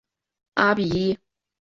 [0.55, 1.15] 阿比伊。